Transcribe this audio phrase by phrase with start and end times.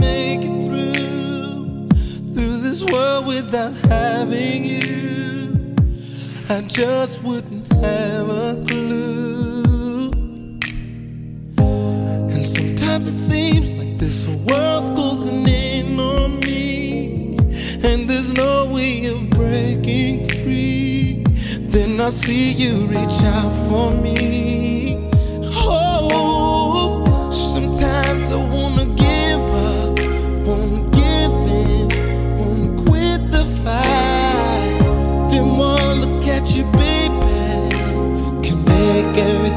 [0.00, 1.88] make it through
[2.32, 5.45] through this world without having you.
[6.48, 10.12] I just wouldn't have a clue.
[11.58, 17.36] And sometimes it seems like this whole world's closing in on me,
[17.82, 21.24] and there's no way of breaking free.
[21.58, 24.55] Then I see you reach out for me.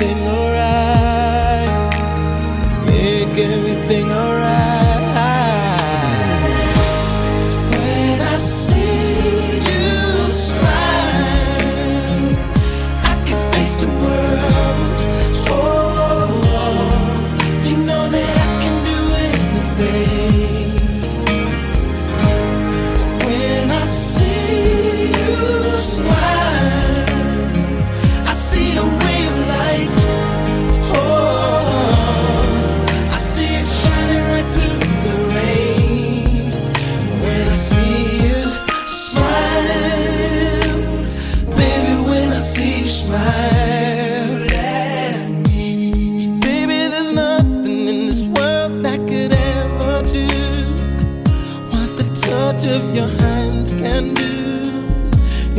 [0.00, 0.39] tengo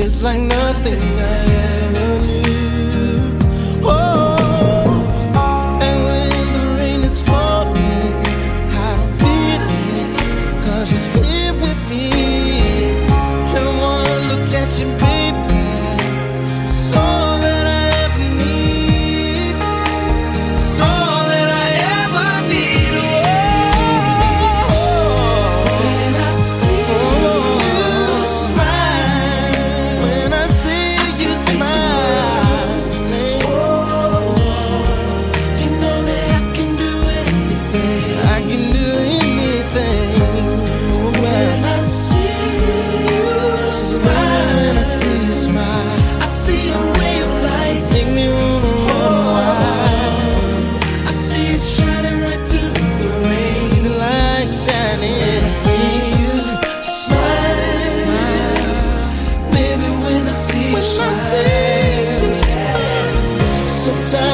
[0.03, 1.45] It's like nothing I
[1.93, 2.50] ever knew.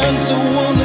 [0.08, 0.77] One to one